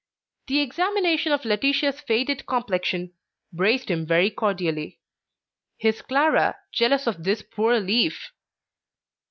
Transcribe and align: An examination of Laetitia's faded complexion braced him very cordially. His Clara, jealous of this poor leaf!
An 0.49 0.55
examination 0.55 1.31
of 1.31 1.45
Laetitia's 1.45 2.01
faded 2.01 2.47
complexion 2.47 3.13
braced 3.53 3.91
him 3.91 4.03
very 4.07 4.31
cordially. 4.31 4.99
His 5.77 6.01
Clara, 6.01 6.57
jealous 6.71 7.05
of 7.05 7.23
this 7.23 7.43
poor 7.43 7.79
leaf! 7.79 8.31